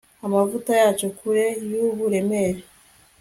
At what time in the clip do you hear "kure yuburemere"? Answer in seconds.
1.17-2.61